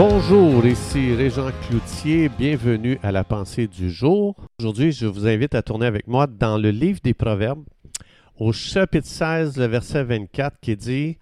Bonjour, 0.00 0.64
ici 0.64 1.12
Régent 1.12 1.50
Cloutier, 1.66 2.28
bienvenue 2.28 3.00
à 3.02 3.10
la 3.10 3.24
pensée 3.24 3.66
du 3.66 3.90
jour. 3.90 4.36
Aujourd'hui, 4.60 4.92
je 4.92 5.06
vous 5.06 5.26
invite 5.26 5.56
à 5.56 5.62
tourner 5.62 5.86
avec 5.86 6.06
moi 6.06 6.28
dans 6.28 6.56
le 6.56 6.70
livre 6.70 7.00
des 7.02 7.14
Proverbes, 7.14 7.64
au 8.38 8.52
chapitre 8.52 9.08
16, 9.08 9.56
le 9.56 9.66
verset 9.66 10.04
24, 10.04 10.60
qui 10.60 10.76
dit 10.76 11.18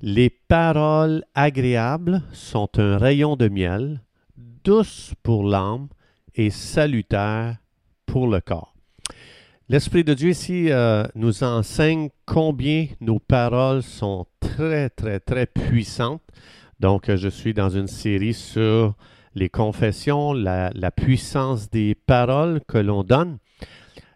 Les 0.00 0.30
paroles 0.30 1.24
agréables 1.34 2.22
sont 2.32 2.70
un 2.78 2.96
rayon 2.96 3.36
de 3.36 3.48
miel, 3.48 4.00
douces 4.64 5.12
pour 5.22 5.44
l'âme 5.46 5.88
et 6.34 6.48
salutaires 6.48 7.58
pour 8.06 8.28
le 8.28 8.40
corps. 8.40 8.74
L'Esprit 9.68 10.04
de 10.04 10.14
Dieu 10.14 10.30
ici 10.30 10.70
euh, 10.70 11.04
nous 11.16 11.44
enseigne 11.44 12.08
combien 12.24 12.86
nos 13.02 13.18
paroles 13.18 13.82
sont 13.82 14.24
très, 14.40 14.88
très, 14.88 15.20
très 15.20 15.44
puissantes 15.44 16.22
donc, 16.80 17.08
euh, 17.08 17.16
je 17.16 17.28
suis 17.28 17.54
dans 17.54 17.70
une 17.70 17.86
série 17.86 18.34
sur 18.34 18.94
les 19.34 19.48
confessions, 19.48 20.32
la, 20.32 20.90
puissance 20.90 21.70
des 21.70 21.94
paroles 21.94 22.60
que 22.66 22.78
l'on 22.78 23.02
donne. 23.02 23.38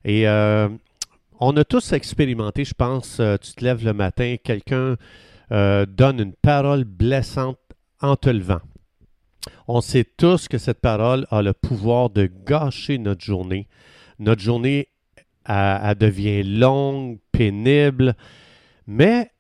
Et 0.05 0.29
euh, 0.29 0.69
on 1.39 1.57
a 1.57 1.65
tous 1.65 1.93
expérimenté, 1.93 2.65
je 2.65 2.75
pense, 2.75 3.19
euh, 3.21 3.37
tu 3.37 3.53
te 3.53 3.65
lèves 3.65 3.85
le 3.85 3.93
matin, 3.93 4.37
quelqu'un 4.43 4.97
donne 5.51 6.21
une 6.21 6.35
parole 6.35 6.85
blessante 6.85 7.59
en 8.01 8.15
te 8.15 8.31
levant. 8.31 8.61
On 9.67 9.81
sait 9.81 10.05
tous 10.05 10.47
que 10.47 10.59
cette 10.59 10.81
parole 10.81 11.27
a 11.33 11.43
le 11.43 11.53
pouvoir 11.53 12.09
de 12.09 12.31
gâcher 12.47 12.99
notre 12.99 13.25
journée. 13.25 13.67
Notre 14.21 14.41
journée, 14.41 14.91
elle 15.45 15.97
devient 15.99 16.45
longue, 16.45 17.19
pénible, 17.33 18.15
mais 18.87 19.33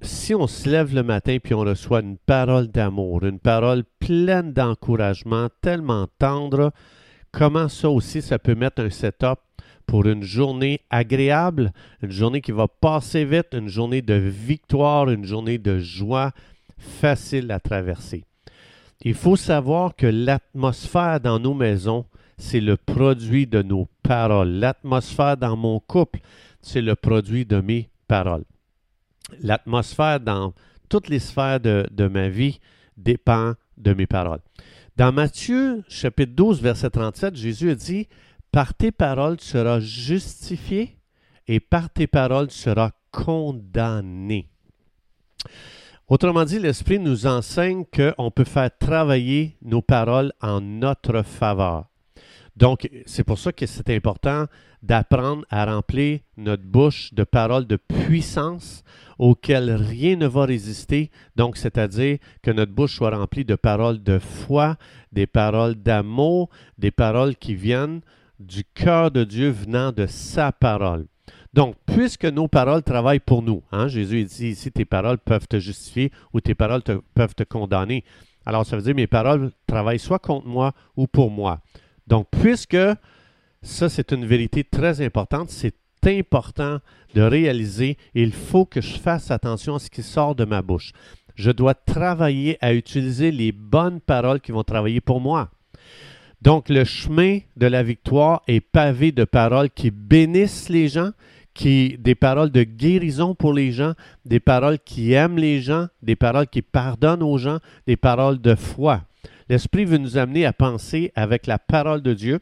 si 0.00 0.34
on 0.34 0.46
se 0.46 0.68
lève 0.68 0.94
le 0.94 1.02
matin 1.02 1.38
puis 1.42 1.54
on 1.54 1.60
reçoit 1.60 2.00
une 2.00 2.16
parole 2.16 2.68
d'amour, 2.68 3.24
une 3.24 3.38
parole 3.38 3.84
pleine 3.98 4.52
d'encouragement, 4.52 5.48
tellement 5.60 6.06
tendre, 6.18 6.72
comment 7.32 7.68
ça 7.68 7.90
aussi, 7.90 8.22
ça 8.22 8.38
peut 8.38 8.54
mettre 8.54 8.82
un 8.82 8.90
setup 8.90 9.40
pour 9.86 10.06
une 10.06 10.22
journée 10.22 10.80
agréable, 10.90 11.72
une 12.02 12.12
journée 12.12 12.40
qui 12.40 12.52
va 12.52 12.68
passer 12.68 13.24
vite, 13.24 13.48
une 13.52 13.68
journée 13.68 14.02
de 14.02 14.14
victoire, 14.14 15.10
une 15.10 15.24
journée 15.24 15.58
de 15.58 15.78
joie 15.78 16.30
facile 16.78 17.50
à 17.50 17.58
traverser? 17.58 18.24
Il 19.00 19.14
faut 19.14 19.36
savoir 19.36 19.96
que 19.96 20.06
l'atmosphère 20.06 21.18
dans 21.18 21.40
nos 21.40 21.54
maisons, 21.54 22.06
c'est 22.38 22.60
le 22.60 22.76
produit 22.76 23.48
de 23.48 23.62
nos 23.62 23.88
paroles. 24.04 24.52
L'atmosphère 24.52 25.36
dans 25.36 25.56
mon 25.56 25.80
couple, 25.80 26.20
c'est 26.60 26.80
le 26.80 26.94
produit 26.94 27.44
de 27.44 27.60
mes 27.60 27.88
paroles 28.06 28.44
l'atmosphère 29.40 30.20
dans 30.20 30.52
toutes 30.88 31.08
les 31.08 31.18
sphères 31.18 31.60
de, 31.60 32.08
ma 32.08 32.28
vie 32.28 32.60
dépend 32.96 33.54
de 33.76 33.94
mes 33.94 34.06
paroles. 34.06 34.40
Dans 34.96 35.12
Matthieu 35.12 35.82
chapitre 35.88 36.32
12, 36.34 36.60
verset 36.60 36.90
37, 36.90 37.34
Jésus 37.34 37.70
a 37.70 37.74
dit, 37.74 38.08
Par 38.50 38.74
tes 38.74 38.92
paroles 38.92 39.38
tu 39.38 39.46
seras 39.46 39.80
justifié 39.80 40.98
et 41.48 41.60
par 41.60 41.88
tes 41.88 42.06
paroles 42.06 42.48
tu 42.48 42.56
seras 42.56 42.90
condamné. 43.10 44.48
Autrement 46.08 46.44
dit, 46.44 46.58
l'Esprit 46.58 46.98
nous 46.98 47.26
enseigne 47.26 47.84
qu'on 47.86 48.30
peut 48.30 48.44
faire 48.44 48.70
travailler 48.78 49.56
nos 49.62 49.80
paroles 49.80 50.32
en 50.42 50.60
notre 50.60 51.22
faveur. 51.22 51.86
Donc, 52.54 52.88
c'est 53.06 53.24
pour 53.24 53.38
ça 53.38 53.52
que 53.52 53.64
c'est 53.64 53.88
important 53.88 54.46
d'apprendre 54.82 55.44
à 55.48 55.64
remplir 55.64 56.20
notre 56.36 56.64
bouche 56.64 57.14
de 57.14 57.24
paroles 57.24 57.66
de 57.66 57.76
puissance 57.76 58.82
auxquelles 59.18 59.70
rien 59.70 60.16
ne 60.16 60.26
va 60.26 60.44
résister. 60.44 61.10
Donc, 61.36 61.56
c'est-à-dire 61.56 62.18
que 62.42 62.50
notre 62.50 62.72
bouche 62.72 62.96
soit 62.96 63.16
remplie 63.16 63.44
de 63.44 63.54
paroles 63.54 64.02
de 64.02 64.18
foi, 64.18 64.76
des 65.12 65.26
paroles 65.26 65.76
d'amour, 65.76 66.50
des 66.78 66.90
paroles 66.90 67.36
qui 67.36 67.54
viennent 67.54 68.00
du 68.40 68.64
cœur 68.64 69.10
de 69.10 69.22
Dieu 69.22 69.50
venant 69.50 69.92
de 69.92 70.06
sa 70.06 70.50
parole. 70.50 71.06
Donc, 71.54 71.76
puisque 71.86 72.24
nos 72.24 72.48
paroles 72.48 72.82
travaillent 72.82 73.20
pour 73.20 73.42
nous, 73.42 73.62
hein, 73.72 73.86
Jésus 73.86 74.24
dit 74.24 74.48
ici, 74.48 74.72
tes 74.72 74.86
paroles 74.86 75.18
peuvent 75.18 75.46
te 75.46 75.58
justifier 75.58 76.10
ou 76.32 76.40
tes 76.40 76.54
paroles 76.54 76.82
peuvent 77.14 77.34
te 77.34 77.44
condamner. 77.44 78.04
Alors, 78.46 78.66
ça 78.66 78.76
veut 78.76 78.82
dire 78.82 78.94
mes 78.94 79.06
paroles 79.06 79.52
travaillent 79.66 79.98
soit 79.98 80.18
contre 80.18 80.46
moi 80.46 80.72
ou 80.96 81.06
pour 81.06 81.30
moi. 81.30 81.60
Donc, 82.06 82.26
puisque 82.30 82.76
ça, 83.62 83.88
c'est 83.88 84.12
une 84.12 84.26
vérité 84.26 84.64
très 84.64 85.00
importante, 85.00 85.50
c'est 85.50 85.74
important 86.04 86.80
de 87.14 87.22
réaliser, 87.22 87.96
il 88.14 88.32
faut 88.32 88.64
que 88.64 88.80
je 88.80 88.98
fasse 88.98 89.30
attention 89.30 89.76
à 89.76 89.78
ce 89.78 89.88
qui 89.88 90.02
sort 90.02 90.34
de 90.34 90.44
ma 90.44 90.62
bouche. 90.62 90.92
Je 91.36 91.50
dois 91.50 91.74
travailler 91.74 92.58
à 92.60 92.74
utiliser 92.74 93.30
les 93.30 93.52
bonnes 93.52 94.00
paroles 94.00 94.40
qui 94.40 94.52
vont 94.52 94.64
travailler 94.64 95.00
pour 95.00 95.20
moi. 95.20 95.50
Donc 96.42 96.68
le 96.68 96.84
chemin 96.84 97.38
de 97.56 97.66
la 97.66 97.84
victoire 97.84 98.42
est 98.48 98.60
pavé 98.60 99.12
de 99.12 99.24
paroles 99.24 99.70
qui 99.70 99.92
bénissent 99.92 100.68
les 100.68 100.88
gens, 100.88 101.12
qui 101.54 101.96
des 101.98 102.16
paroles 102.16 102.50
de 102.50 102.64
guérison 102.64 103.34
pour 103.34 103.52
les 103.52 103.70
gens, 103.70 103.92
des 104.24 104.40
paroles 104.40 104.78
qui 104.80 105.12
aiment 105.12 105.38
les 105.38 105.60
gens, 105.60 105.86
des 106.02 106.16
paroles 106.16 106.48
qui 106.48 106.62
pardonnent 106.62 107.22
aux 107.22 107.38
gens, 107.38 107.58
des 107.86 107.96
paroles 107.96 108.40
de 108.40 108.56
foi. 108.56 109.02
L'Esprit 109.48 109.84
veut 109.84 109.98
nous 109.98 110.16
amener 110.16 110.46
à 110.46 110.52
penser 110.52 111.12
avec 111.14 111.46
la 111.46 111.58
parole 111.58 112.02
de 112.02 112.14
Dieu 112.14 112.40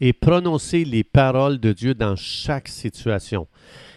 et 0.00 0.12
prononcer 0.12 0.84
les 0.84 1.04
paroles 1.04 1.58
de 1.58 1.72
Dieu 1.72 1.94
dans 1.94 2.16
chaque 2.16 2.68
situation. 2.68 3.46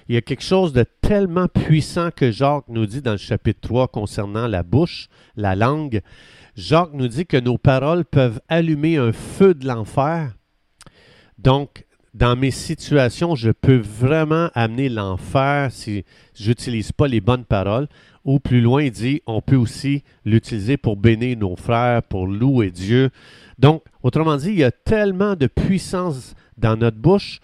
Il 0.07 0.15
y 0.15 0.17
a 0.17 0.21
quelque 0.21 0.43
chose 0.43 0.71
de 0.71 0.85
tellement 1.01 1.47
puissant 1.47 2.11
que 2.11 2.31
Jacques 2.31 2.67
nous 2.67 2.85
dit 2.85 3.01
dans 3.01 3.13
le 3.13 3.17
chapitre 3.17 3.61
3 3.61 3.87
concernant 3.87 4.47
la 4.47 4.61
bouche, 4.61 5.09
la 5.35 5.55
langue. 5.55 6.01
Jacques 6.55 6.93
nous 6.93 7.07
dit 7.07 7.25
que 7.25 7.37
nos 7.37 7.57
paroles 7.57 8.05
peuvent 8.05 8.39
allumer 8.47 8.97
un 8.97 9.11
feu 9.11 9.55
de 9.55 9.67
l'enfer. 9.67 10.35
Donc, 11.39 11.85
dans 12.13 12.37
mes 12.37 12.51
situations, 12.51 13.35
je 13.35 13.51
peux 13.51 13.77
vraiment 13.77 14.49
amener 14.53 14.89
l'enfer 14.89 15.69
si 15.71 16.05
j'utilise 16.33 16.91
pas 16.91 17.07
les 17.07 17.19
bonnes 17.19 17.43
paroles. 17.43 17.89
Ou 18.25 18.39
plus 18.39 18.59
loin, 18.59 18.83
il 18.83 18.91
dit, 18.91 19.21
on 19.27 19.41
peut 19.41 19.55
aussi 19.55 20.03
l'utiliser 20.25 20.77
pour 20.77 20.97
bénir 20.97 21.37
nos 21.37 21.55
frères, 21.55 22.01
pour 22.03 22.27
louer 22.27 22.71
Dieu. 22.71 23.11
Donc, 23.59 23.83
autrement 24.01 24.35
dit, 24.35 24.49
il 24.49 24.57
y 24.57 24.63
a 24.63 24.71
tellement 24.71 25.35
de 25.35 25.47
puissance 25.47 26.35
dans 26.57 26.75
notre 26.75 26.97
bouche 26.97 27.39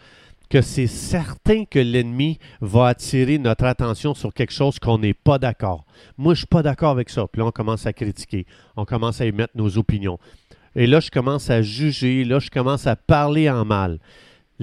que 0.50 0.62
c'est 0.62 0.88
certain 0.88 1.64
que 1.64 1.80
l'ennemi 1.80 2.38
va 2.60 2.88
attirer 2.88 3.38
notre 3.38 3.64
attention 3.64 4.14
sur 4.14 4.34
quelque 4.34 4.52
chose 4.52 4.80
qu'on 4.80 4.98
n'est 4.98 5.14
pas 5.14 5.40
d'accord. 5.40 5.86
Moi, 6.18 6.34
je 6.34 6.40
ne 6.40 6.42
suis 6.42 6.48
pas 6.48 6.62
d'accord 6.62 6.92
avec 6.92 7.10
ça. 7.10 7.26
Puis 7.32 7.40
là, 7.40 7.48
on 7.48 7.52
commence 7.52 7.86
à 7.86 7.94
critiquer. 7.94 8.46
On 8.76 8.84
commence 8.84 9.22
à 9.22 9.26
émettre 9.26 9.54
nos 9.56 9.78
opinions. 9.78 10.20
Et 10.76 10.88
là, 10.88 11.00
je 11.00 11.10
commence 11.10 11.50
à 11.50 11.62
juger. 11.62 12.26
Là, 12.26 12.40
je 12.40 12.50
commence 12.50 12.86
à 12.86 12.98
parler 12.98 13.50
en 13.50 13.64
mal. 13.64 14.00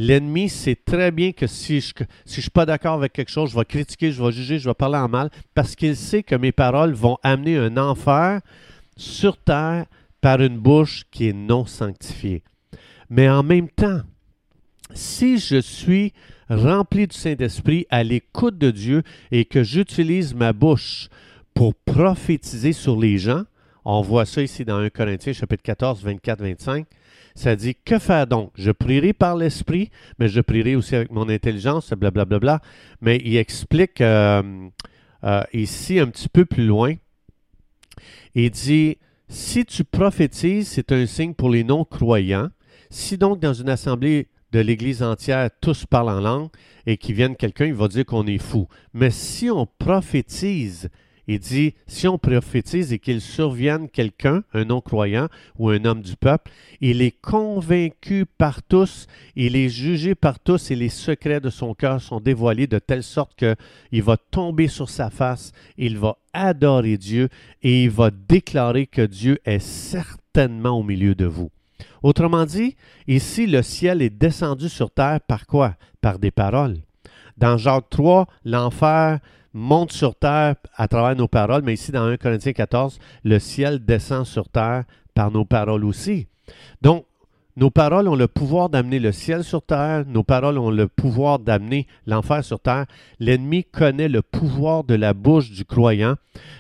L'ennemi 0.01 0.49
sait 0.49 0.77
très 0.77 1.11
bien 1.11 1.33
que 1.33 1.49
si 1.49 1.81
je 1.81 1.93
ne 1.99 2.07
si 2.25 2.41
suis 2.41 2.51
pas 2.53 2.65
d'accord 2.65 2.95
avec 2.95 3.13
quelque 3.13 3.33
chose, 3.33 3.51
je 3.51 3.59
vais 3.59 3.65
critiquer, 3.65 4.13
je 4.13 4.23
vais 4.23 4.31
juger, 4.31 4.61
je 4.61 4.69
vais 4.69 4.75
parler 4.75 4.97
en 4.97 5.09
mal, 5.09 5.29
parce 5.57 5.75
qu'il 5.75 5.97
sait 5.97 6.23
que 6.23 6.37
mes 6.37 6.53
paroles 6.53 6.93
vont 6.93 7.19
amener 7.25 7.57
un 7.57 7.77
enfer 7.77 8.41
sur 8.97 9.37
terre 9.37 9.87
par 10.21 10.41
une 10.41 10.57
bouche 10.57 11.03
qui 11.11 11.27
est 11.27 11.33
non 11.33 11.67
sanctifiée. 11.67 12.45
Mais 13.11 13.29
en 13.29 13.43
même 13.43 13.69
temps, 13.69 14.03
si 14.95 15.37
je 15.37 15.61
suis 15.61 16.13
rempli 16.49 17.09
du 17.09 17.17
Saint-Esprit 17.17 17.85
à 17.91 18.05
l'écoute 18.05 18.57
de 18.57 18.71
Dieu 18.71 19.03
et 19.33 19.47
que 19.47 19.65
j'utilise 19.65 20.33
ma 20.33 20.53
bouche 20.53 21.09
pour 21.55 21.75
prophétiser 21.75 22.73
sur 22.73 23.01
les 23.01 23.19
gens, 23.19 23.43
on 23.85 24.03
voit 24.03 24.27
ça 24.27 24.43
ici 24.43 24.65
dans 24.65 24.77
1 24.77 24.91
Corinthiens 24.91 25.33
chapitre 25.33 25.65
14, 25.65 26.05
24, 26.05 26.41
25, 26.41 26.87
ça 27.39 27.57
dit, 27.57 27.77
que 27.77 27.99
faire 27.99 28.27
donc? 28.27 28.51
Je 28.57 28.71
prierai 28.71 29.13
par 29.13 29.37
l'Esprit, 29.37 29.91
mais 30.19 30.29
je 30.29 30.41
prierai 30.41 30.77
aussi 30.77 30.97
avec 30.97 31.11
mon 31.11 31.29
intelligence, 31.29 31.91
blablabla. 31.91 32.25
Bla, 32.25 32.39
bla, 32.39 32.59
bla. 32.59 32.69
Mais 33.01 33.21
il 33.25 33.37
explique 33.37 34.01
euh, 34.01 34.69
euh, 35.25 35.43
ici 35.53 35.99
un 35.99 36.09
petit 36.09 36.29
peu 36.29 36.45
plus 36.45 36.67
loin, 36.67 36.95
il 38.35 38.51
dit, 38.51 38.99
si 39.29 39.65
tu 39.65 39.85
prophétises, 39.85 40.69
c'est 40.69 40.93
un 40.93 41.07
signe 41.07 41.35
pour 41.35 41.51
les 41.51 41.65
non-croyants. 41.65 42.51
Si 42.91 43.19
donc 43.19 43.41
dans 43.41 43.55
une 43.55 43.69
assemblée 43.69 44.29
de 44.53 44.61
l'Église 44.61 45.03
entière, 45.03 45.51
tous 45.61 45.87
parlent 45.87 46.11
en 46.11 46.21
langue 46.21 46.49
et 46.87 46.97
qu'il 46.97 47.15
vienne 47.15 47.37
quelqu'un, 47.37 47.67
il 47.67 47.75
va 47.75 47.89
dire 47.89 48.07
qu'on 48.07 48.27
est 48.27 48.39
fou. 48.39 48.69
Mais 48.95 49.11
si 49.11 49.51
on 49.51 49.67
prophétise, 49.67 50.89
il 51.29 51.39
dit, 51.39 51.75
si 51.87 52.09
on 52.09 52.17
prophétise 52.17 52.95
et 52.95 52.99
qu'il 52.99 53.21
survienne 53.21 53.91
quelqu'un, 53.91 54.43
un 54.55 54.65
non-croyant 54.65 55.29
ou 55.59 55.69
un 55.69 55.85
homme 55.85 56.01
du 56.01 56.17
peuple, 56.17 56.51
il 56.81 57.03
est 57.03 57.21
convaincu 57.21 58.25
par 58.25 58.63
tous, 58.63 59.07
il 59.37 59.55
est 59.55 59.69
jugé 59.69 60.15
par 60.15 60.41
tous 60.41 60.71
et 60.71 60.75
les 60.75 60.89
secrets 60.89 61.41
de 61.41 61.51
son 61.51 61.75
cœur 61.75 62.01
sont 62.01 62.21
dévoilés 62.21 62.67
de 62.67 62.79
telle 62.79 63.03
sorte 63.03 63.37
qu'il 63.37 64.03
va 64.03 64.17
tomber 64.17 64.69
sur 64.69 64.89
sa 64.89 65.11
face, 65.11 65.53
il 65.77 65.99
va 65.99 66.17
adorer 66.33 66.97
Dieu 66.97 67.29
et 67.63 67.85
il 67.85 67.91
va 67.91 68.11
déclarer 68.11 68.87
que 68.87 69.03
Dieu 69.03 69.39
est 69.45 69.59
certainement 69.59 70.79
au 70.79 70.83
milieu 70.83 71.15
de 71.15 71.27
vous. 71.27 71.51
Autrement 72.03 72.47
dit, 72.47 72.75
ici, 73.07 73.47
le 73.47 73.63
ciel 73.63 74.01
est 74.01 74.11
descendu 74.11 74.71
sur 74.71 74.91
terre 74.91 75.21
par 75.21 75.47
quoi? 75.47 75.75
Par 76.01 76.19
des 76.19 76.31
paroles. 76.31 76.79
Dans 77.37 77.59
Jacques 77.59 77.91
3, 77.91 78.27
l'enfer 78.45 79.19
monte 79.59 79.93
sur 79.93 80.15
terre 80.15 80.57
à 80.77 80.89
travers 80.89 81.17
nos 81.17 81.29
paroles, 81.29 81.63
mais 81.63 81.75
ici 81.75 81.93
dans 81.93 82.05
1 82.05 82.17
Corinthiens 82.17 82.53
14, 82.53 82.99
le 83.25 83.39
ciel 83.39 83.85
descend 83.85 84.25
sur 84.25 84.49
terre 84.49 84.85
par 85.15 85.31
nos 85.31 85.45
paroles 85.45 85.85
aussi. 85.85 86.29
Donc, 86.81 87.05
nos 87.57 87.71
paroles 87.71 88.07
ont 88.07 88.15
le 88.15 88.29
pouvoir 88.29 88.69
d'amener 88.69 89.01
le 89.01 89.11
ciel 89.11 89.43
sur 89.43 89.63
terre, 89.63 90.05
nos 90.07 90.23
paroles 90.23 90.59
ont 90.59 90.71
le 90.71 90.87
pouvoir 90.87 91.41
d'amener 91.41 91.89
l'enfer 92.07 92.45
sur 92.45 92.61
terre. 92.61 92.87
L'ennemi 93.19 93.65
connaît 93.65 94.09
le 94.09 94.23
pouvoir 94.23 94.85
de 94.85 94.95
la 94.95 95.13
bouche 95.13 95.51
du 95.51 95.65
croyant. 95.65 96.15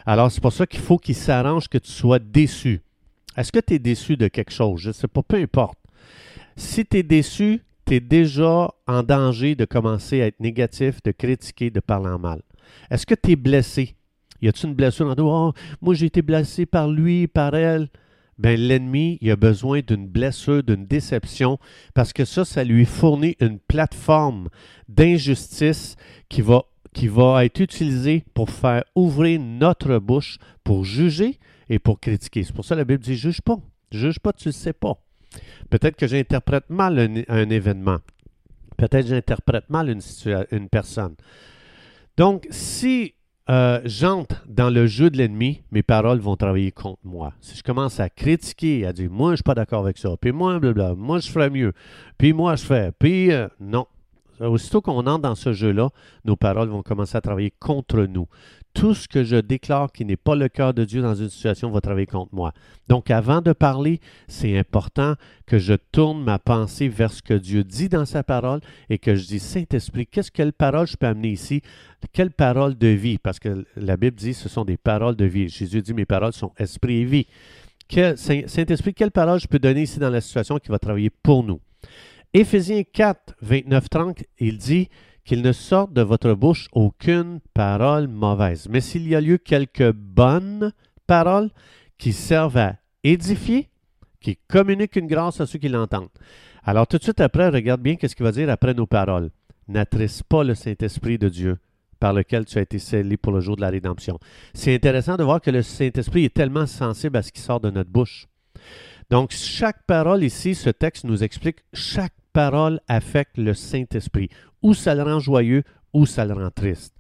Alors 0.07 0.33
c'est 0.33 0.41
pour 0.41 0.53
ça 0.53 0.67
qu'il 0.67 0.81
faut 0.81 0.99
qu'il 0.99 1.15
s'arrange 1.15 1.69
que 1.69 1.79
tu 1.79 1.93
sois 1.93 2.19
déçu. 2.19 2.83
Est-ce 3.37 3.53
que 3.53 3.61
tu 3.61 3.75
es 3.75 3.79
déçu 3.79 4.17
de 4.17 4.27
quelque 4.27 4.51
chose? 4.51 4.81
Je 4.81 4.89
ne 4.89 4.93
sais 4.93 5.07
pas, 5.07 5.23
peu 5.23 5.37
importe. 5.37 5.79
Si 6.57 6.85
tu 6.85 6.97
es 6.97 7.05
déçu, 7.05 7.63
tu 7.87 7.95
es 7.95 8.01
déjà 8.01 8.69
en 8.89 9.03
danger 9.05 9.55
de 9.55 9.67
commencer 9.67 10.21
à 10.21 10.27
être 10.27 10.41
négatif, 10.41 11.01
de 11.05 11.13
critiquer, 11.13 11.71
de 11.71 11.79
parler 11.79 12.19
mal. 12.19 12.43
Est-ce 12.91 13.07
que 13.07 13.15
tu 13.15 13.33
es 13.33 13.37
blessé? 13.37 13.95
Y 14.41 14.49
a-t-il 14.49 14.69
une 14.71 14.75
blessure 14.75 15.09
en 15.09 15.15
toi? 15.15 15.49
Oh, 15.49 15.53
moi 15.81 15.95
j'ai 15.95 16.07
été 16.07 16.23
blessé 16.23 16.67
par 16.67 16.89
lui, 16.89 17.27
par 17.27 17.55
elle 17.55 17.89
ben, 18.39 18.59
l'ennemi 18.59 19.19
il 19.21 19.31
a 19.31 19.37
besoin 19.37 19.81
d'une 19.81 20.07
blessure, 20.07 20.63
d'une 20.63 20.87
déception, 20.87 21.59
parce 21.95 22.13
que 22.13 22.25
ça, 22.25 22.45
ça 22.45 22.65
lui 22.65 22.85
fournit 22.85 23.37
une 23.41 23.59
plateforme 23.59 24.49
d'injustice 24.89 25.97
qui 26.29 26.41
va, 26.43 26.65
être 27.45 27.61
utilisée 27.61 28.25
pour 28.35 28.51
faire 28.51 28.85
ouvrir 28.95 29.41
notre 29.41 29.99
bouche, 29.99 30.39
pour 30.65 30.85
juger 30.85 31.39
et 31.69 31.79
pour 31.79 32.01
critiquer. 32.01 32.45
C'est 32.45 32.55
pour 32.55 32.65
ça 32.65 32.75
que 32.75 32.81
la 32.81 32.85
Bible 32.85 33.03
dit 33.03 33.17
juge 33.17 33.41
pas. 33.41 33.59
Juge 33.91 34.19
pas, 34.19 34.33
tu 34.33 34.49
ne 34.49 34.53
sais 34.53 34.73
pas. 34.73 34.95
Peut-être 35.71 35.97
que 35.97 36.07
j'interprète 36.07 36.71
mal 36.71 36.99
un, 37.29 37.51
événement. 37.51 37.99
Peut-être 38.77 39.03
que 39.03 39.15
j'interprète 39.15 39.69
mal 39.69 39.95
une 40.51 40.69
personne. 40.69 41.15
Donc, 42.19 42.49
si 42.51 43.15
euh, 43.49 43.81
j'entre 43.85 44.45
dans 44.49 44.71
le 44.71 44.89
jeu 44.89 45.09
de 45.09 45.17
l'ennemi, 45.17 45.63
mes 45.71 45.85
paroles 45.85 46.19
vont 46.19 46.35
travailler 46.35 46.73
contre 46.73 46.99
moi. 47.05 47.33
Si 47.41 47.57
je 47.57 47.63
commence 47.63 48.01
à 48.01 48.11
critiquer, 48.11 48.85
à 48.87 48.93
dire 48.93 49.09
moi 49.09 49.31
je 49.31 49.37
suis 49.37 49.43
pas 49.45 49.55
d'accord 49.55 49.85
avec 49.85 49.99
ça, 49.99 50.11
puis 50.21 50.33
moi 50.33 50.59
blablabla, 50.59 50.97
moi 50.97 51.21
je 51.21 51.31
ferais 51.31 51.49
mieux, 51.49 51.73
puis 52.19 52.33
moi 52.33 52.57
je 52.57 52.65
fais, 52.65 52.91
puis 52.99 53.31
euh, 53.31 53.47
non. 53.61 53.87
Aussitôt 54.41 54.81
qu'on 54.81 55.07
entre 55.07 55.23
dans 55.23 55.35
ce 55.35 55.53
jeu-là, 55.53 55.91
nos 56.25 56.37
paroles 56.37 56.69
vont 56.69 56.83
commencer 56.83 57.17
à 57.17 57.21
travailler 57.21 57.53
contre 57.59 58.03
nous 58.03 58.27
tout 58.75 58.95
ce 58.95 59.09
que 59.09 59.25
je 59.25 59.37
déclare 59.37 59.91
qui 59.91 60.05
n'est 60.05 60.17
pas 60.17 60.37
le 60.37 60.49
cœur 60.49 60.73
de 60.73 60.85
Dieu 60.85 61.03
dans 61.03 61.15
une 61.15 61.31
situation 61.31 61.71
va 61.71 61.81
travailler 61.81 62.07
contre 62.07 62.33
moi. 62.33 62.53
Donc 62.87 63.11
avant 63.11 63.41
de 63.41 63.53
parler, 63.53 63.99
c'est 64.29 64.57
important 64.57 65.15
que 65.47 65.59
je 65.59 65.75
tourne 65.75 66.23
ma 66.23 66.39
pensée 66.39 66.89
vers 66.89 67.13
ce 67.13 67.23
que 67.23 67.35
Dieu 67.35 67.65
dit 67.65 67.89
dans 67.89 68.05
sa 68.05 68.23
parole 68.23 68.61
et 68.89 68.99
que 68.99 69.17
je 69.17 69.27
dis, 69.27 69.41
Saint-Esprit, 69.41 70.07
qu'est-ce 70.07 70.31
quelle 70.31 70.53
parole 70.53 70.87
je 70.87 70.97
peux 70.97 71.07
amener 71.07 71.31
ici? 71.31 71.63
Quelle 72.13 72.31
parole 72.31 72.79
de 72.79 72.89
vie? 72.89 73.19
Parce 73.19 73.41
que 73.41 73.67
la 73.75 73.97
Bible 73.97 74.17
dit, 74.17 74.35
ce 74.35 74.49
sont 74.49 74.65
des 74.65 74.77
paroles 74.77 75.17
de 75.17 75.25
vie. 75.25 75.49
Jésus 75.49 75.83
dit, 75.83 75.95
mes 75.95 76.07
paroles 76.07 76.35
sont 76.35 76.53
esprit 76.59 76.99
et 76.99 77.05
vie. 77.05 77.27
Saint-Esprit, 77.91 78.95
quelle 78.95 79.11
parole 79.11 79.41
je 79.41 79.49
peux 79.49 79.59
donner 79.59 79.83
ici 79.83 79.99
dans 79.99 80.11
la 80.11 80.21
situation 80.21 80.59
qui 80.59 80.69
va 80.69 80.79
travailler 80.79 81.11
pour 81.11 81.43
nous? 81.43 81.61
Éphésiens 82.35 82.83
4, 82.83 83.37
29, 83.41 83.89
30, 83.89 84.25
il 84.39 84.59
dit, 84.59 84.89
qu'il 85.29 85.43
ne 85.43 85.53
sorte 85.53 85.93
de 85.93 86.01
votre 86.01 86.33
bouche 86.33 86.69
aucune 86.73 87.41
parole 87.53 88.09
mauvaise, 88.09 88.67
mais 88.71 88.81
s'il 88.81 89.07
y 89.07 89.15
a 89.15 89.21
lieu 89.21 89.37
quelques 89.37 89.93
bonnes 89.93 90.73
paroles 91.07 91.51
qui 91.99 92.15
servent 92.15 92.57
à 92.57 92.77
édifier, 93.05 93.69
qui 94.23 94.39
communiquent 94.49 94.97
une 94.97 95.07
grâce 95.07 95.43
à 95.43 95.47
ceux 95.47 95.59
qui 95.59 95.69
l'entendent. 95.69 96.09
Alors 96.65 96.87
tout 96.87 96.97
de 96.97 97.03
suite 97.03 97.21
après, 97.21 97.51
regarde 97.51 97.83
bien 97.83 97.97
qu'est-ce 97.97 98.17
qu'il 98.17 98.25
va 98.25 98.33
dire 98.33 98.49
après 98.49 98.73
nos 98.73 98.87
paroles. 98.87 99.29
N'attriste 99.69 100.23
pas 100.23 100.45
le 100.45 100.55
Saint-Esprit 100.55 101.19
de 101.19 101.29
Dieu 101.29 101.59
par 102.01 102.15
lequel 102.15 102.47
tu 102.47 102.57
as 102.57 102.63
été 102.63 102.79
scellé 102.79 103.19
pour 103.19 103.33
le 103.33 103.41
jour 103.41 103.57
de 103.57 103.61
la 103.61 103.69
rédemption. 103.69 104.19
C'est 104.55 104.75
intéressant 104.75 105.17
de 105.17 105.25
voir 105.25 105.43
que 105.43 105.51
le 105.51 105.61
Saint-Esprit 105.61 106.25
est 106.25 106.35
tellement 106.35 106.67
sensible 106.67 107.19
à 107.19 107.23
ce 107.23 107.33
qui 107.33 107.43
sort 107.43 107.61
de 107.61 107.69
notre 107.69 107.91
bouche. 107.91 108.29
Donc, 109.11 109.33
chaque 109.33 109.85
parole 109.87 110.23
ici, 110.23 110.55
ce 110.55 110.71
texte 110.71 111.05
nous 111.05 111.25
explique, 111.25 111.59
chaque 111.73 112.15
parole 112.33 112.81
affecte 112.89 113.39
le 113.39 113.55
Saint-Esprit 113.55 114.29
ou 114.63 114.75
ça 114.75 114.95
le 114.95 115.03
rend 115.03 115.21
joyeux, 115.21 115.63
ou 115.93 116.07
ça 116.07 116.25
le 116.25 116.35
rend 116.35 116.51
triste. 116.51 116.95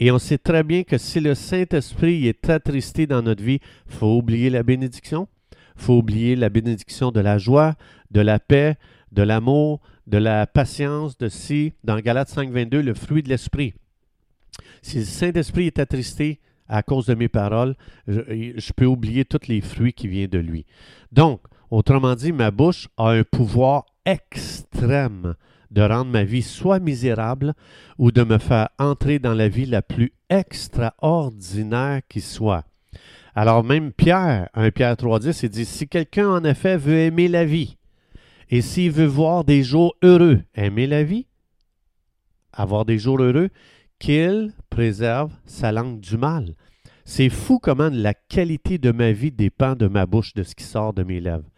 Et 0.00 0.10
on 0.10 0.18
sait 0.18 0.38
très 0.38 0.62
bien 0.62 0.82
que 0.82 0.98
si 0.98 1.20
le 1.20 1.34
Saint-Esprit 1.34 2.26
est 2.26 2.50
attristé 2.50 3.06
dans 3.06 3.22
notre 3.22 3.42
vie, 3.42 3.60
faut 3.86 4.16
oublier 4.16 4.50
la 4.50 4.62
bénédiction. 4.62 5.28
Faut 5.76 5.98
oublier 5.98 6.36
la 6.36 6.48
bénédiction 6.48 7.10
de 7.10 7.20
la 7.20 7.38
joie, 7.38 7.74
de 8.10 8.20
la 8.20 8.38
paix, 8.38 8.76
de 9.12 9.22
l'amour, 9.22 9.80
de 10.06 10.18
la 10.18 10.46
patience, 10.46 11.16
de 11.18 11.28
si, 11.28 11.72
dans 11.84 11.98
Galates 11.98 12.28
5, 12.28 12.50
22, 12.50 12.82
le 12.82 12.94
fruit 12.94 13.22
de 13.22 13.28
l'Esprit. 13.28 13.74
Si 14.82 14.98
le 14.98 15.04
Saint-Esprit 15.04 15.66
est 15.66 15.78
attristé 15.78 16.40
à 16.68 16.82
cause 16.82 17.06
de 17.06 17.14
mes 17.14 17.28
paroles, 17.28 17.74
je, 18.06 18.72
peux 18.72 18.86
oublier 18.86 19.24
tous 19.24 19.48
les 19.48 19.60
fruits 19.60 19.92
qui 19.92 20.08
viennent 20.08 20.30
de 20.30 20.38
lui. 20.38 20.66
Donc, 21.12 21.40
autrement 21.70 22.14
dit, 22.14 22.32
ma 22.32 22.50
bouche 22.50 22.88
a 22.96 23.10
un 23.10 23.24
pouvoir 23.24 23.86
extrême 24.06 25.34
de 25.70 25.82
rendre 25.82 26.10
ma 26.10 26.24
vie 26.24 26.42
soit 26.42 26.78
misérable 26.78 27.54
ou 27.98 28.12
de 28.12 28.22
me 28.22 28.38
faire 28.38 28.68
entrer 28.78 29.18
dans 29.18 29.34
la 29.34 29.48
vie 29.48 29.66
la 29.66 29.82
plus 29.82 30.12
extraordinaire 30.30 32.00
qui 32.08 32.20
soit. 32.20 32.64
Alors 33.34 33.64
même 33.64 33.92
Pierre, 33.92 34.48
1 34.54 34.70
Pierre 34.70 34.94
3.10, 34.94 35.40
il 35.42 35.48
dit, 35.48 35.64
si 35.64 35.88
quelqu'un 35.88 36.28
en 36.28 36.44
effet 36.44 36.76
veut 36.76 36.98
aimer 36.98 37.26
la 37.26 37.44
vie, 37.44 37.76
et 38.50 38.62
s'il 38.62 38.92
veut 38.92 39.06
voir 39.06 39.44
des 39.44 39.64
jours 39.64 39.96
heureux, 40.02 40.42
aimer 40.54 40.86
la 40.86 41.02
vie, 41.02 41.26
avoir 42.52 42.84
des 42.84 42.98
jours 42.98 43.20
heureux, 43.20 43.50
qu'il 43.98 44.52
préserve 44.74 45.30
sa 45.46 45.70
langue 45.70 46.00
du 46.00 46.16
mal. 46.16 46.56
C'est 47.04 47.28
fou 47.28 47.60
comment 47.60 47.90
la 47.92 48.12
qualité 48.12 48.76
de 48.76 48.90
ma 48.90 49.12
vie 49.12 49.30
dépend 49.30 49.76
de 49.76 49.86
ma 49.86 50.04
bouche, 50.04 50.34
de 50.34 50.42
ce 50.42 50.56
qui 50.56 50.64
sort 50.64 50.92
de 50.92 51.04
mes 51.04 51.20
lèvres. 51.20 51.48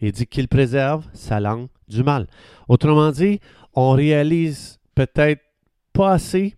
Il 0.00 0.12
dit 0.12 0.26
qu'il 0.26 0.46
préserve 0.46 1.04
sa 1.14 1.40
langue 1.40 1.66
du 1.88 2.04
mal. 2.04 2.28
Autrement 2.68 3.10
dit, 3.10 3.40
on 3.74 3.90
réalise 3.90 4.78
peut-être 4.94 5.42
pas 5.92 6.12
assez 6.12 6.54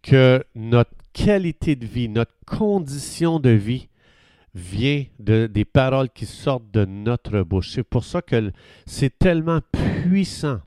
que 0.00 0.42
notre 0.54 0.94
qualité 1.12 1.76
de 1.76 1.84
vie, 1.84 2.08
notre 2.08 2.34
condition 2.46 3.38
de 3.38 3.50
vie 3.50 3.88
vient 4.54 5.04
de, 5.18 5.46
des 5.48 5.66
paroles 5.66 6.08
qui 6.08 6.24
sortent 6.24 6.70
de 6.70 6.86
notre 6.86 7.42
bouche. 7.42 7.72
C'est 7.72 7.82
pour 7.82 8.04
ça 8.04 8.22
que 8.22 8.52
c'est 8.86 9.18
tellement 9.18 9.60
puissant 10.02 10.60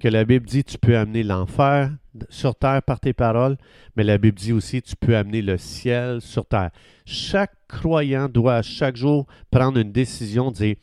que 0.00 0.08
la 0.08 0.24
Bible 0.24 0.46
dit 0.46 0.64
tu 0.64 0.78
peux 0.78 0.96
amener 0.96 1.22
l'enfer 1.22 1.90
sur 2.28 2.54
terre 2.54 2.82
par 2.82 3.00
tes 3.00 3.12
paroles, 3.12 3.56
mais 3.96 4.04
la 4.04 4.18
Bible 4.18 4.38
dit 4.38 4.52
aussi 4.52 4.82
tu 4.82 4.96
peux 4.96 5.16
amener 5.16 5.42
le 5.42 5.56
ciel 5.56 6.20
sur 6.20 6.46
terre. 6.46 6.70
Chaque 7.04 7.52
croyant 7.68 8.28
doit 8.28 8.62
chaque 8.62 8.96
jour 8.96 9.26
prendre 9.50 9.78
une 9.78 9.92
décision, 9.92 10.50
dire 10.50 10.76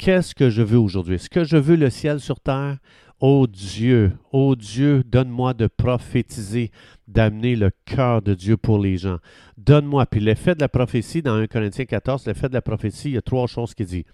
Qu'est-ce 0.00 0.34
que 0.34 0.48
je 0.48 0.62
veux 0.62 0.78
aujourd'hui? 0.78 1.16
Est-ce 1.16 1.28
que 1.28 1.44
je 1.44 1.58
veux 1.58 1.76
le 1.76 1.90
ciel 1.90 2.20
sur 2.20 2.40
terre? 2.40 2.78
Ô 3.20 3.42
oh 3.42 3.46
Dieu, 3.46 4.12
ô 4.32 4.48
oh 4.48 4.56
Dieu, 4.56 5.04
donne-moi 5.04 5.52
de 5.52 5.66
prophétiser, 5.66 6.70
d'amener 7.06 7.54
le 7.54 7.70
cœur 7.84 8.22
de 8.22 8.32
Dieu 8.32 8.56
pour 8.56 8.78
les 8.78 8.96
gens. 8.96 9.18
Donne-moi. 9.58 10.06
Puis 10.06 10.20
l'effet 10.20 10.54
de 10.54 10.60
la 10.60 10.70
prophétie, 10.70 11.20
dans 11.20 11.34
1 11.34 11.48
Corinthiens 11.48 11.84
14, 11.84 12.26
l'effet 12.26 12.48
de 12.48 12.54
la 12.54 12.62
prophétie, 12.62 13.10
il 13.10 13.14
y 13.14 13.18
a 13.18 13.22
trois 13.22 13.46
choses 13.46 13.74
qui 13.74 13.84
dit. 13.84 14.06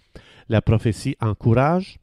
La 0.49 0.61
prophétie 0.61 1.15
encourage, 1.21 1.99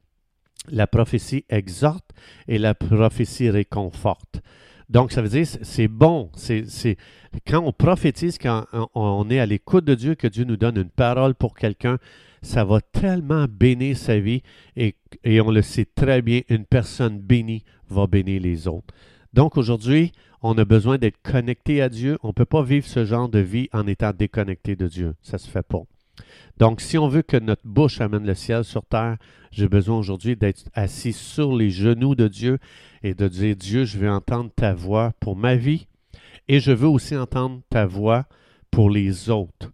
la 0.69 0.87
prophétie 0.87 1.45
exhorte 1.49 2.11
et 2.47 2.57
la 2.57 2.75
prophétie 2.75 3.49
réconforte. 3.49 4.41
Donc, 4.89 5.11
ça 5.11 5.21
veut 5.21 5.29
dire, 5.29 5.47
c'est 5.47 5.87
bon. 5.87 6.29
C'est, 6.35 6.97
quand 7.47 7.63
on 7.65 7.71
prophétise, 7.71 8.37
quand 8.37 8.65
on 8.93 9.29
est 9.29 9.39
à 9.39 9.45
l'écoute 9.45 9.85
de 9.85 9.95
Dieu, 9.95 10.15
que 10.15 10.27
Dieu 10.27 10.43
nous 10.43 10.57
donne 10.57 10.77
une 10.77 10.89
parole 10.89 11.35
pour 11.35 11.55
quelqu'un, 11.55 11.97
ça 12.43 12.65
va 12.65 12.81
tellement 12.81 13.45
bénir 13.49 13.97
sa 13.97 14.19
vie 14.19 14.43
et, 14.75 14.95
on 15.41 15.49
le 15.49 15.61
sait 15.61 15.85
très 15.85 16.21
bien, 16.21 16.41
une 16.49 16.65
personne 16.65 17.19
bénie 17.19 17.63
va 17.89 18.05
bénir 18.05 18.41
les 18.41 18.67
autres. 18.67 18.93
Donc 19.33 19.57
aujourd'hui, 19.57 20.11
on 20.41 20.57
a 20.57 20.65
besoin 20.65 20.97
d'être 20.97 21.21
connecté 21.23 21.81
à 21.81 21.89
Dieu. 21.89 22.19
On 22.21 22.27
ne 22.27 22.33
peut 22.33 22.45
pas 22.45 22.61
vivre 22.61 22.85
ce 22.85 23.05
genre 23.05 23.29
de 23.29 23.39
vie 23.39 23.69
en 23.71 23.87
étant 23.87 24.11
déconnecté 24.11 24.75
de 24.75 24.87
Dieu. 24.87 25.15
Ça 25.21 25.37
ne 25.37 25.39
se 25.39 25.49
fait 25.49 25.63
pas. 25.63 25.83
Donc, 26.57 26.81
si 26.81 26.97
on 26.97 27.07
veut 27.07 27.21
que 27.23 27.37
notre 27.37 27.65
bouche 27.65 28.01
amène 28.01 28.25
le 28.25 28.35
ciel 28.35 28.63
sur 28.63 28.85
terre, 28.85 29.17
j'ai 29.51 29.67
besoin 29.67 29.97
aujourd'hui 29.97 30.35
d'être 30.35 30.69
assis 30.73 31.13
sur 31.13 31.55
les 31.55 31.69
genoux 31.69 32.15
de 32.15 32.27
Dieu 32.27 32.59
et 33.01 33.13
de 33.13 33.27
dire 33.27 33.55
Dieu, 33.55 33.85
je 33.85 33.97
veux 33.97 34.09
entendre 34.09 34.51
ta 34.55 34.73
voix 34.73 35.13
pour 35.19 35.35
ma 35.35 35.55
vie 35.55 35.87
et 36.47 36.59
je 36.59 36.71
veux 36.71 36.87
aussi 36.87 37.15
entendre 37.15 37.61
ta 37.69 37.85
voix 37.85 38.25
pour 38.71 38.89
les 38.89 39.29
autres. 39.29 39.71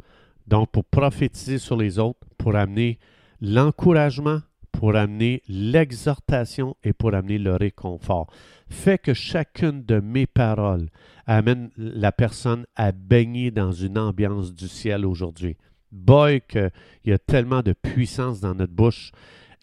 Donc, 0.47 0.71
pour 0.71 0.85
prophétiser 0.85 1.57
sur 1.57 1.77
les 1.77 1.99
autres, 1.99 2.19
pour 2.37 2.55
amener 2.55 2.97
l'encouragement, 3.41 4.39
pour 4.71 4.95
amener 4.95 5.41
l'exhortation 5.47 6.75
et 6.83 6.93
pour 6.93 7.13
amener 7.13 7.37
le 7.37 7.55
réconfort. 7.55 8.27
Fait 8.69 8.97
que 8.97 9.13
chacune 9.13 9.83
de 9.83 9.99
mes 9.99 10.25
paroles 10.25 10.89
amène 11.25 11.69
la 11.77 12.11
personne 12.11 12.65
à 12.75 12.91
baigner 12.91 13.51
dans 13.51 13.71
une 13.71 13.97
ambiance 13.97 14.53
du 14.53 14.67
ciel 14.67 15.05
aujourd'hui. 15.05 15.57
Boy, 15.91 16.41
qu'il 16.47 16.71
y 17.05 17.11
a 17.11 17.17
tellement 17.17 17.61
de 17.61 17.73
puissance 17.73 18.39
dans 18.39 18.55
notre 18.55 18.73
bouche. 18.73 19.11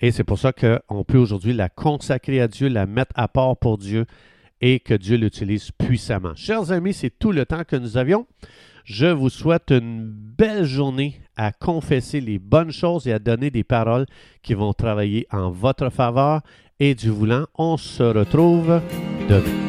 Et 0.01 0.11
c'est 0.11 0.25
pour 0.25 0.39
ça 0.39 0.53
qu'on 0.53 1.05
peut 1.05 1.19
aujourd'hui 1.19 1.53
la 1.53 1.69
consacrer 1.69 2.41
à 2.41 2.49
Dieu, 2.49 2.69
la 2.69 2.87
mettre 2.87 3.13
à 3.15 3.29
part 3.29 3.57
pour 3.57 3.79
Dieu 3.79 4.05
et 4.61 4.81
que 4.81 4.95
Dieu 4.95 5.17
l'utilise 5.17 5.71
puissamment. 5.71 6.35
Chers 6.35 6.73
amis, 6.73 6.93
c'est 6.93 7.19
tout 7.19 7.33
le 7.33 7.47
temps 7.47 7.65
que 7.65 7.77
nous 7.77 7.97
avions. 7.97 8.27
Je 8.85 9.07
vous 9.07 9.31
souhaite 9.31 9.71
une 9.71 10.05
belle 10.05 10.65
journée 10.65 11.21
à 11.37 11.53
confesser 11.53 12.21
les 12.21 12.39
bonnes 12.39 12.71
choses 12.71 13.07
et 13.09 13.13
à 13.13 13.19
donner 13.19 13.51
des 13.51 13.65
paroles 13.65 14.07
qui 14.43 14.55
vont 14.55 14.73
travailler 14.73 15.27
en 15.33 15.51
votre 15.51 15.91
faveur. 15.91 16.43
Et 16.79 16.95
du 16.95 17.09
voulant, 17.09 17.47
on 17.57 17.77
se 17.79 18.03
retrouve 18.03 18.81
demain. 19.29 19.66